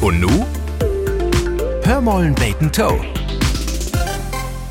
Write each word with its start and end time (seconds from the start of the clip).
Und 0.00 0.20
nu? 0.20 0.46
Hör 1.82 2.00
mollen 2.00 2.34
beten 2.34 2.70
Toe. 2.70 3.04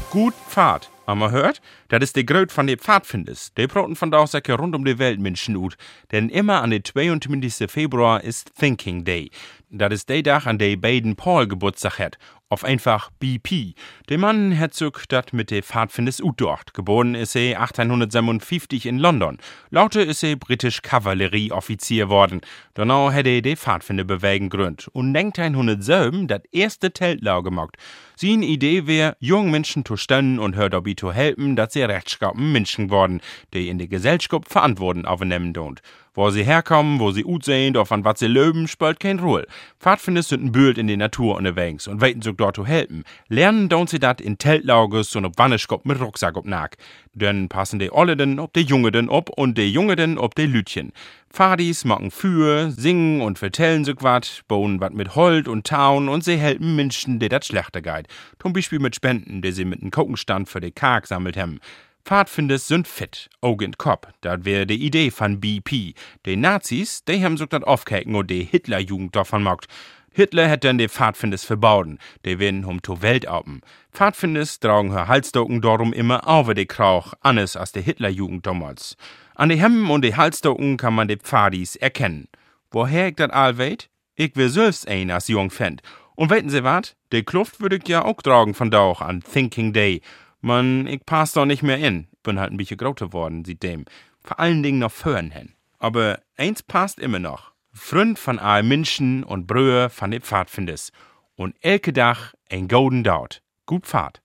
Gut 0.10 0.34
Pfad. 0.50 0.90
Aber 1.06 1.32
hört, 1.32 1.62
das 1.88 2.04
ist 2.04 2.16
der 2.18 2.26
Gröt 2.26 2.52
von 2.52 2.68
den 2.68 2.80
Pfadfinders. 2.80 3.54
Die 3.58 3.68
broten 3.68 3.96
von 3.96 4.12
da 4.12 4.18
aus 4.20 4.34
rund 4.34 4.76
um 4.76 4.84
die 4.84 5.00
Welt 5.00 5.22
Menschen 5.22 5.56
ut. 5.56 5.78
Denn 6.12 6.30
immer 6.30 6.62
an 6.62 6.70
den 6.70 6.84
22. 6.84 7.70
Februar 7.72 8.24
ist 8.24 8.54
Thinking 8.56 9.06
Day. 9.06 9.32
Das 9.70 9.92
ist 9.92 10.08
der 10.08 10.24
Tag, 10.24 10.48
an 10.48 10.58
dem 10.58 10.80
Baden 10.80 11.18
Paul 11.18 11.46
Geburtstag 11.46 12.00
hat. 12.00 12.18
Auf 12.50 12.64
einfach 12.64 13.10
BP. 13.20 13.76
Der 14.08 14.18
Mann 14.18 14.58
sich 14.72 14.92
dat 15.10 15.34
mit 15.34 15.52
de 15.52 15.62
Pfadfinders 15.62 16.22
utdocht. 16.22 16.74
Geboren 16.74 17.14
ist 17.14 17.36
er 17.36 17.60
1857 17.60 18.86
in 18.86 18.98
London. 19.00 19.40
Laute 19.70 20.00
ist 20.00 20.24
er 20.24 20.38
britisch 20.38 20.82
Kavallerieoffizier 20.82 22.08
worden. 22.08 22.40
Danach 22.76 23.12
hat 23.12 23.28
er 23.28 23.42
de 23.42 23.58
Pfadfinderbewegung 23.58 24.50
gründ. 24.50 24.88
Und 24.94 25.14
denkt 25.14 25.38
ein 25.40 25.58
Hunde 25.58 25.82
selben 25.82 26.30
dat 26.30 26.46
erste 26.54 26.94
Teltlau 26.94 27.44
gemacht. 27.44 27.76
Seine 28.16 28.46
Idee 28.46 28.88
wär, 28.88 29.18
jungen 29.20 29.52
Menschen 29.52 29.84
zu 29.84 29.98
stellen 29.98 30.40
und 30.40 30.56
hört 30.56 30.74
dabei 30.74 30.94
zu 30.94 31.12
helfen, 31.12 31.58
dass 31.58 31.74
sie 31.74 31.84
rechtschaffen 31.84 32.54
Menschen 32.54 32.90
worden, 32.90 33.20
die 33.54 33.68
in 33.68 33.78
der 33.78 33.88
Gesellschaft 33.88 34.48
Verantwortung 34.48 35.06
aufnehmen 35.06 35.54
don't. 35.54 35.80
Wo 36.14 36.32
sie 36.32 36.44
herkommen, 36.44 37.00
wo 37.00 37.12
sie 37.12 37.26
ut 37.26 37.46
sehen, 37.46 37.78
auf 37.78 37.92
an 37.92 38.04
was 38.04 38.18
sie 38.18 38.26
löben, 38.26 38.68
spielt 38.68 39.00
kein 39.00 39.20
Ruhe. 39.20 39.46
Pfadfinder 39.80 40.24
sind 40.24 40.44
ein 40.44 40.52
Bild 40.52 40.78
in 40.78 40.88
der 40.88 40.98
Natur 40.98 41.36
unterwegs 41.36 41.88
und 41.88 42.02
weiten 42.02 42.22
sich 42.22 42.36
dort 42.36 42.56
zu 42.56 42.66
helfen. 42.66 43.04
Lernen 43.28 43.70
don't 43.70 43.90
sie 43.90 44.00
dat 44.00 44.22
in 44.22 44.38
Teltlauges 44.38 45.16
und 45.16 45.26
ob 45.26 45.38
Wanneschkopf 45.38 45.86
mit 45.86 46.00
Rucksack 46.00 46.38
ob 46.38 46.46
nach. 46.46 46.70
Dann 47.14 47.50
passen 47.50 47.80
die 47.80 47.92
Olleden 47.92 48.40
ob 48.40 48.54
die 48.54 48.62
Jungeden 48.62 49.10
ob 49.10 49.30
und 49.30 49.58
die 49.58 49.72
Jungeden 49.72 50.18
ob 50.18 50.36
die 50.36 50.46
Lütchen. 50.46 50.92
Fadis 51.30 51.86
machen 51.86 52.10
für, 52.10 52.72
singen 52.72 53.22
und 53.22 53.38
vertellen 53.38 53.86
sich 53.86 53.98
wat, 54.00 54.44
bauen 54.48 54.80
wat 54.80 54.94
mit 54.94 55.16
Holt 55.16 55.48
und 55.48 55.68
Taun 55.68 56.10
und 56.10 56.24
sie 56.24 56.38
helfen 56.38 56.76
Menschen, 56.76 57.20
die 57.20 57.30
dat 57.30 57.46
schlechter 57.46 57.82
geht. 57.82 58.08
Zum 58.42 58.54
Beispiel 58.54 58.80
mit 58.80 58.96
Spenden, 58.96 59.42
die 59.42 59.52
sie 59.52 59.66
mit 59.66 59.82
einem 59.82 59.92
Kokenstand 59.92 60.50
für 60.50 60.62
die 60.62 60.72
Karg 60.72 61.08
sammelt 61.08 61.38
haben. 61.38 61.60
Pfadfinders 62.08 62.70
sind 62.70 62.88
fit, 62.88 63.30
Auge 63.42 63.66
in 63.66 63.78
Kopf. 63.78 64.08
Dat 64.22 64.46
wär 64.46 64.66
die 64.66 64.82
Idee 64.82 65.12
von 65.12 65.42
BP. 65.42 65.94
Die 66.26 66.38
Nazis, 66.38 67.04
die 67.04 67.22
haben 67.22 67.36
sich 67.36 67.50
dat 67.50 67.66
aufgehängt 67.66 68.16
und 68.16 68.32
die 68.32 68.46
Hitlerjugend 68.46 69.14
davon 69.14 69.44
mockt. 69.44 69.66
Hitler 70.14 70.50
hat 70.50 70.64
dann 70.64 70.78
die 70.78 70.88
Pfadfinders 70.88 71.44
verbauden. 71.44 72.00
Die 72.24 72.40
werden 72.40 72.64
um 72.64 72.82
to 72.82 73.02
Welt 73.02 73.30
oben. 73.30 73.60
Pfadfinders 73.92 74.62
tragen 74.62 74.94
her 74.94 75.10
Halsdocken 75.10 75.60
darum 75.60 75.92
immer 75.92 76.26
over 76.26 76.54
die 76.54 76.66
Krauch, 76.66 77.14
anders 77.20 77.58
als 77.58 77.74
die 77.74 77.82
Hitlerjugend 77.82 78.48
damals. 78.48 78.96
An 79.36 79.50
die 79.50 79.60
Hemden 79.60 79.90
und 79.90 80.06
die 80.06 80.16
Halsdocken 80.16 80.78
kann 80.78 80.96
man 80.96 81.10
die 81.10 81.18
Pfadis 81.18 81.76
erkennen. 81.76 82.30
Woher 82.72 83.10
ich 83.10 83.16
dat 83.16 83.32
all 83.32 83.58
weet? 83.58 83.90
Ich 84.16 84.34
will 84.38 84.48
selbst 84.48 84.88
ein 84.88 85.12
als 85.12 85.28
jung 85.28 85.50
fänd. 85.50 85.82
Und 86.16 86.30
wetten 86.30 86.50
Sie 86.50 86.64
wat? 86.64 86.96
Die 87.12 87.24
Kluft 87.24 87.60
würde 87.60 87.76
ich 87.76 87.88
ja 87.90 88.06
auch 88.06 88.22
tragen 88.22 88.54
von 88.54 88.72
da 88.72 88.80
auch 88.80 89.02
an 89.02 89.22
Thinking 89.22 89.74
Day. 89.74 90.02
Man, 90.42 90.88
ich 90.88 91.06
pass 91.06 91.34
doch 91.34 91.46
nicht 91.46 91.64
mehr 91.64 91.78
in. 91.78 92.08
Bin 92.24 92.40
halt 92.40 92.52
ein 92.52 92.58
bisschen 92.58 92.78
grauter 92.78 93.14
worden, 93.14 93.46
sieht 93.46 93.64
dem. 93.64 93.86
Vor 94.22 94.40
allen 94.40 94.64
Dingen 94.64 94.80
noch 94.80 94.92
Föhren 94.92 95.32
hin. 95.32 95.54
Aber 95.80 96.20
eins 96.38 96.64
passt 96.64 97.00
immer 97.00 97.20
noch. 97.20 97.52
Freund 97.74 98.18
von 98.18 98.40
all 98.40 98.64
Menschen 98.64 99.24
und 99.24 99.48
Brühe 99.48 99.90
von 99.90 100.12
den 100.12 100.22
Pfadfinders. 100.22 100.92
Und 101.36 101.56
elke 101.62 101.94
Dach 101.94 102.34
ein 102.50 102.68
golden 102.68 103.04
Daut. 103.04 103.42
Gut 103.66 103.86
Pfad. 103.86 104.22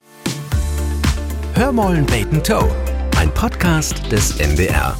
Hör 1.54 1.72
mollen 1.72 2.06
beten 2.06 2.42
Toe. 2.42 2.70
Ein 3.18 3.32
Podcast 3.34 4.10
des 4.10 4.38
MDR. 4.38 4.96